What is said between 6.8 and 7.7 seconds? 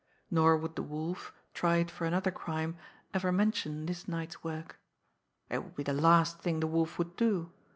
would do.